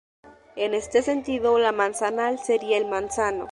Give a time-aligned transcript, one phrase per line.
[0.55, 3.49] En este sentido, "la manzanal" sería "el manzano".